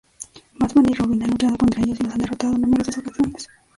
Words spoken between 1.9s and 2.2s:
y los han